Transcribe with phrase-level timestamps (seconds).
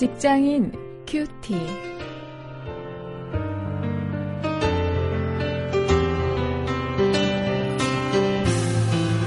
[0.00, 0.72] 직장인
[1.06, 1.54] 큐티.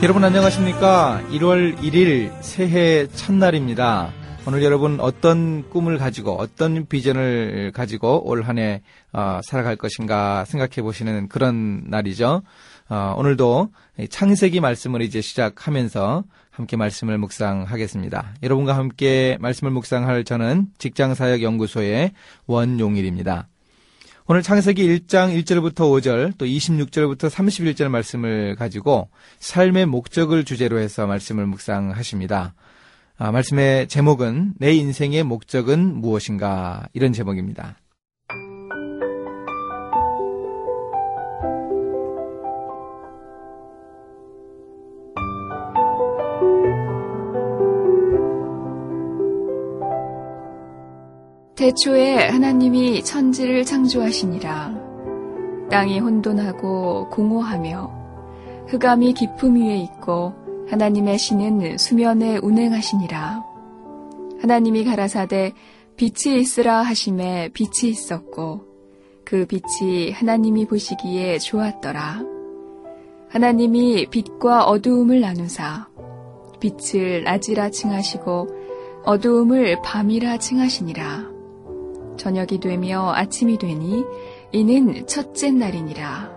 [0.01, 1.21] 여러분 안녕하십니까?
[1.29, 4.11] 1월 1일 새해 첫날입니다.
[4.45, 8.81] 오늘 여러분 어떤 꿈을 가지고 어떤 비전을 가지고 올 한해
[9.13, 12.43] 어, 살아갈 것인가 생각해 보시는 그런 날이죠.
[12.89, 13.69] 어, 오늘도
[14.09, 18.33] 창세기 말씀을 이제 시작하면서 함께 말씀을 묵상하겠습니다.
[18.43, 22.11] 여러분과 함께 말씀을 묵상할 저는 직장사역연구소의
[22.45, 23.47] 원용일입니다.
[24.27, 31.45] 오늘 창세기 1장 1절부터 5절 또 26절부터 31절 말씀을 가지고 삶의 목적을 주제로 해서 말씀을
[31.45, 32.55] 묵상하십니다.
[33.15, 37.77] 아, 말씀의 제목은 내 인생의 목적은 무엇인가 이런 제목입니다.
[51.55, 54.73] 태초에 하나님이 천지를 창조하시니라.
[55.69, 63.43] 땅이 혼돈하고 공허하며 흑암이 깊음 위에 있고 하나님의 신은 수면에 운행하시니라.
[64.41, 65.53] 하나님이 가라사대
[65.95, 68.65] 빛이 있으라 하심에 빛이 있었고
[69.23, 72.23] 그 빛이 하나님이 보시기에 좋았더라.
[73.29, 75.87] 하나님이 빛과 어두움을 나누사
[76.59, 78.47] 빛을 낮이라 칭하시고
[79.05, 81.31] 어두움을 밤이라 칭하시니라.
[82.17, 84.03] 저녁이 되며 아침이 되니
[84.51, 86.32] 이는 첫째 날이니라.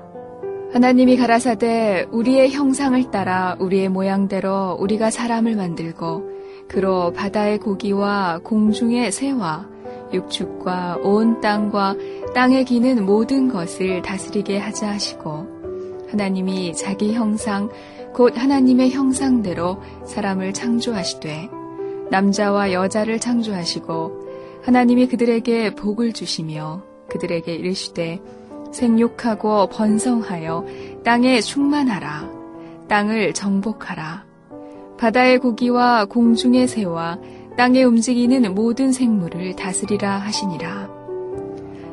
[0.76, 9.66] 하나님이 가라사대 우리의 형상을 따라 우리의 모양대로 우리가 사람을 만들고 그로 바다의 고기와 공중의 새와
[10.12, 11.96] 육축과 온 땅과
[12.34, 15.46] 땅에 기는 모든 것을 다스리게 하자 하시고
[16.10, 17.70] 하나님이 자기 형상
[18.12, 21.48] 곧 하나님의 형상대로 사람을 창조하시되
[22.10, 28.20] 남자와 여자를 창조하시고 하나님이 그들에게 복을 주시며 그들에게 이르시되
[28.76, 30.64] 생육하고 번성하여
[31.02, 32.30] 땅에 충만하라.
[32.88, 34.24] 땅을 정복하라.
[34.98, 37.18] 바다의 고기와 공중의 새와
[37.56, 40.88] 땅에 움직이는 모든 생물을 다스리라 하시니라.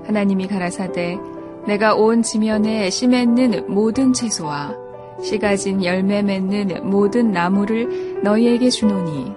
[0.06, 1.18] 하나님이 가라사대
[1.66, 4.76] 내가 온 지면에 씨 맺는 모든 채소와
[5.22, 9.32] 씨 가 진 열매 맺는 모든 나무를 너희에게 주노니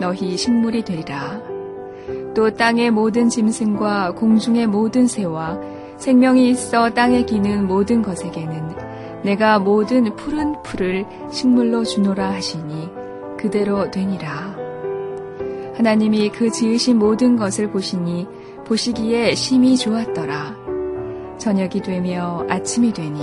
[0.00, 1.40] 너희 식물이 되리라.
[2.34, 5.58] 또 땅의 모든 짐승과 공중의 모든 새와
[6.00, 12.88] 생명이 있어 땅에 기는 모든 것에게는 내가 모든 푸른 풀을 식물로 주노라 하시니
[13.36, 14.56] 그대로 되니라.
[15.76, 18.26] 하나님이 그 지으신 모든 것을 보시니
[18.66, 20.56] 보시기에 심히 좋았더라.
[21.36, 23.20] 저녁이 되며 아침이 되니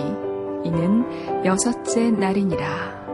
[0.63, 3.06] 이는 여섯째 날이니라.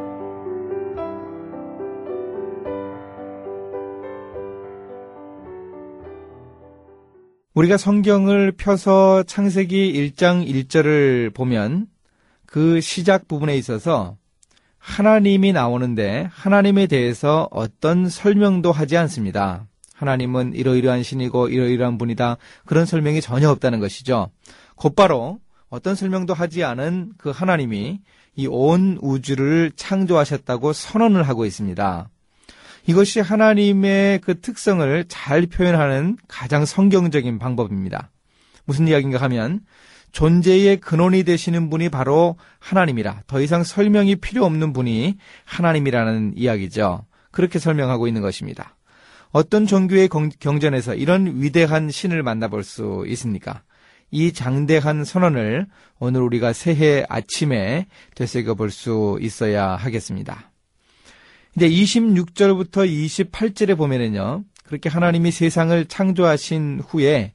[7.54, 11.88] 우리가 성경을 펴서 창세기 1장 1절을 보면
[12.48, 14.18] 그 시작 부분에 있어서
[14.80, 19.68] 하나님이 나오는데 하나님에 대해서 어떤 설명도 하지 않습니다.
[19.94, 22.38] 하나님은 이러이러한 신이고 이러이러한 분이다.
[22.66, 24.32] 그런 설명이 전혀 없다는 것이죠.
[24.76, 25.40] 곧바로
[25.70, 28.02] 어떤 설명도 하지 않은 그 하나님이
[28.36, 32.10] 이 온 우주를 창조하셨다고 선언을 하고 있습니다.
[32.86, 38.12] 이것이 하나님의 그 특성을 잘 표현하는 가장 성경적인 방법입니다.
[38.66, 39.62] 무슨 이야기인가 하면
[40.12, 47.06] 존재의 근원이 되시는 분이 바로 하나님이라 더 이상 설명이 필요 없는 분이 하나님이라는 이야기죠.
[47.32, 48.76] 그렇게 설명하고 있는 것입니다.
[49.32, 53.64] 어떤 종교의 경전에서 이런 위대한 신을 만나볼 수 있습니까?
[54.12, 55.66] 이 장대한 선언을
[55.98, 60.53] 오늘 우리가 새해 아침에 되새겨 볼 수 있어야 하겠습니다.
[61.56, 67.34] 이제 26절부터 28절에 보면은요, 그렇게 하나님이 세상을 창조하신 후에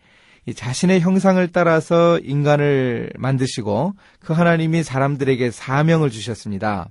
[0.55, 6.88] 자신의 형상을 따라서 인간을 만드시고 그 하나님이 사람들에게 사명을 주셨습니다.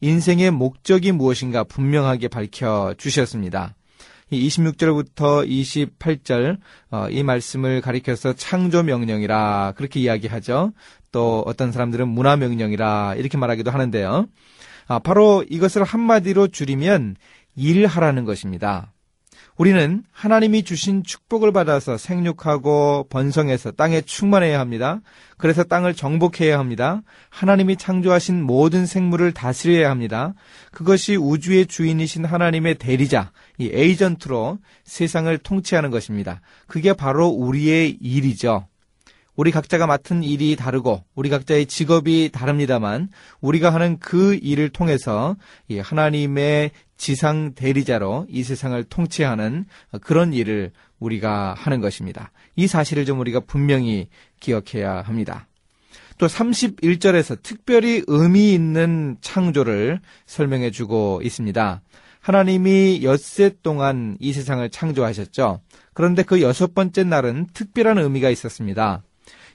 [0.00, 3.74] 인생의 목적이 무엇인가 분명하게 밝혀 주셨습니다.
[4.30, 6.58] 26절부터 28절
[6.90, 10.72] 어, 이 말씀을 가리켜서 창조 명령이라 그렇게 이야기하죠.
[11.12, 14.26] 또 어떤 사람들은 문화 명령이라 이렇게 말하기도 하는데요.
[14.88, 17.16] 아, 바로 이것을 한마디로 줄이면
[17.54, 18.92] 일하라는 것입니다.
[19.58, 25.00] 우리는 하나님이 주신 축복을 받아서 생육하고 번성해서 땅에 충만해야 합니다.
[25.36, 27.02] 그래서 땅을 정복해야 합니다.
[27.28, 30.34] 하나님이 창조하신 모든 생물을 다스려야 합니다.
[30.70, 36.40] 그것이 우주의 주인이신 하나님의 대리자, 이 에이전트로 세상을 통치하는 것입니다.
[36.68, 38.68] 그게 바로 우리의 일이죠.
[39.38, 43.08] 우리 각자가 맡은 일이 다르고 우리 각자의 직업이 다릅니다만
[43.40, 45.36] 우리가 하는 그 일을 통해서
[45.80, 49.66] 하나님의 지상 대리자로 이 세상을 통치하는
[50.02, 52.32] 그런 일을 우리가 하는 것입니다.
[52.56, 54.08] 이 사실을 좀 우리가 분명히
[54.40, 55.46] 기억해야 합니다.
[56.18, 61.80] 또 31절에서 특별히 의미 있는 창조를 설명해 주고 있습니다.
[62.18, 65.60] 하나님이 엿새 동안 이 세상을 창조하셨죠.
[65.94, 69.04] 그런데 그 여섯 번째 날은 특별한 의미가 있었습니다.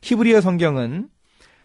[0.03, 1.07] 히브리어 성경은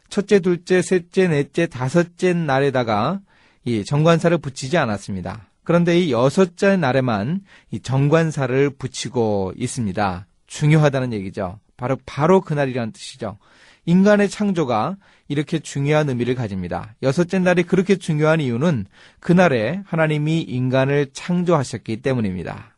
[0.08, 3.20] 첫째, 둘째, 셋째, 넷째, 다섯째 날에다가
[3.64, 5.50] 이 정관사를 붙이지 않았습니다.
[5.64, 7.40] 그런데 이 여섯째 날에만
[7.72, 10.26] 이 정관사를 붙이고 있습니다.
[10.46, 11.58] 중요하다는 얘기죠.
[11.76, 13.38] 바로 바로 그날이라는 뜻이죠.
[13.86, 14.96] 인간의 창조가
[15.26, 16.94] 이렇게 중요한 의미를 가집니다.
[17.02, 18.86] 여섯째 날이 그렇게 중요한 이유는
[19.18, 22.77] 그날에 하나님이 인간을 창조하셨기 때문입니다.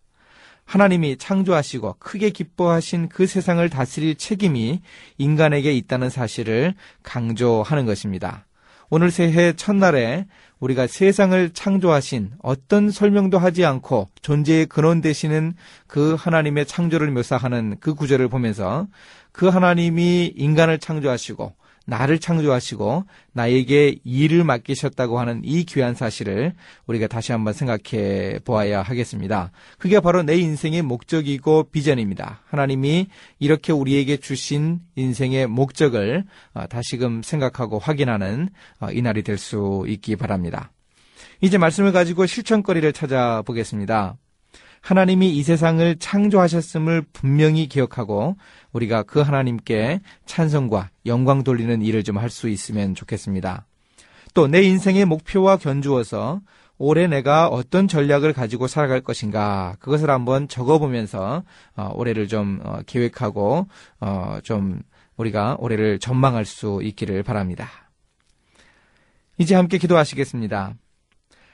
[0.70, 4.80] 하나님이 창조하시고 크게 기뻐하신 그 세상을 다스릴 책임이
[5.18, 8.46] 인간에게 있다는 사실을 강조하는 것입니다.
[8.88, 10.26] 오늘 새해 첫날에
[10.60, 15.54] 우리가 세상을 창조하신 어떤 설명도 하지 않고 존재의 근원 되시는
[15.88, 18.86] 그 하나님의 창조를 묘사하는 그 구절을 보면서
[19.32, 21.52] 그 하나님이 인간을 창조하시고
[21.90, 26.54] 나를 창조하시고 나에게 일을 맡기셨다고 하는 이 귀한 사실을
[26.86, 29.50] 우리가 다시 한번 생각해 보아야 하겠습니다.
[29.76, 32.42] 그게 바로 내 인생의 목적이고 비전입니다.
[32.46, 33.08] 하나님이
[33.40, 38.50] 이렇게 우리에게 주신 인생의 목적을 어, 다시금 생각하고 확인하는
[38.80, 40.70] 어, 이날이 될 수 있기 바랍니다.
[41.40, 44.16] 이제 말씀을 가지고 실천거리를 찾아보겠습니다.
[44.80, 48.36] 하나님이 이 세상을 창조하셨음을 분명히 기억하고
[48.72, 53.66] 우리가 그 하나님께 찬성과 영광 돌리는 일을 좀 할 수 있으면 좋겠습니다.
[54.34, 56.40] 또 내 인생의 목표와 견주어서
[56.78, 61.42] 올해 내가 어떤 전략을 가지고 살아갈 것인가 그것을 한번 적어보면서
[61.76, 63.66] 어, 올해를 좀 어, 계획하고
[64.00, 64.80] 어, 좀
[65.18, 67.68] 우리가 올해를 전망할 수 있기를 바랍니다.
[69.36, 70.74] 이제 함께 기도하시겠습니다.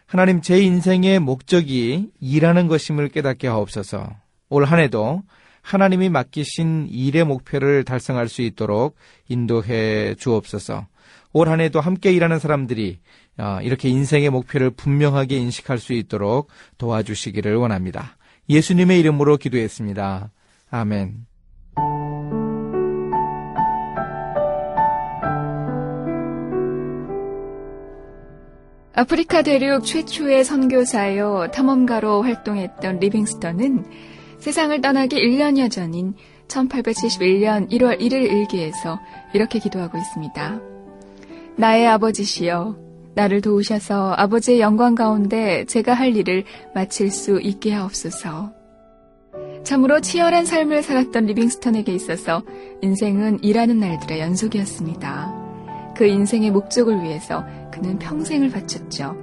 [0.06, 4.08] 하나님 제 인생의 목적이 일하는 것임을 깨닫게 하옵소서.
[4.48, 5.22] 올 한 해도
[5.62, 8.94] 하나님이 맡기신 일의 목표를 달성할 수 있도록
[9.28, 10.86] 인도해 주옵소서.
[11.32, 13.00] 올 한 해도 함께 일하는 사람들이
[13.38, 16.48] 어, 이렇게 인생의 목표를 분명하게 인식할 수 있도록
[16.78, 18.16] 도와주시기를 원합니다.
[18.48, 20.30] 예수님의 이름으로 기도했습니다.
[20.70, 21.26] 아멘.
[28.98, 33.84] 아프리카 대륙 최초의 선교사요 탐험가로 활동했던 리빙스턴은
[34.38, 36.14] 세상을 떠나기 1년여 전인
[36.48, 38.98] 1871년 1월 1일 일기에서
[39.34, 40.60] 이렇게 기도하고 있습니다.
[41.56, 42.76] 나의 아버지시여,
[43.14, 46.44] 나를 도우셔서 아버지의 영광 가운데 제가 할 일을
[46.74, 48.52] 마칠 수 있게 하옵소서.
[49.62, 52.42] 참으로 치열한 삶을 살았던 리빙스턴에게 있어서
[52.80, 55.45] 인생은 일하는 날들의 연속이었습니다.
[55.96, 59.16] 그 인생의 목적을 위해서 그는 평생을 바쳤죠.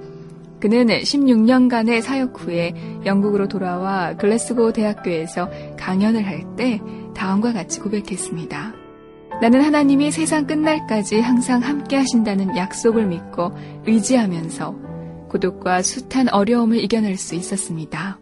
[0.60, 2.74] 그는 16년간의 사역 후에
[3.04, 6.80] 영국으로 돌아와 글래스고 대학교에서 강연을 할 때
[7.14, 8.72] 다음과 같이 고백했습니다.
[9.40, 13.52] 나는 하나님이 세상 끝날까지 항상 함께 하신다는 약속을 믿고
[13.86, 14.74] 의지하면서
[15.28, 18.18] 고독과 숱한 어려움을 이겨낼 수 있었습니다.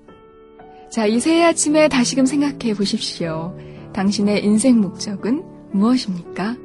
[0.91, 3.57] 자, 이 새해 아침에 다시금 생각해 보십시오.
[3.93, 6.57] 당신의 인생 목적은 무엇입니까?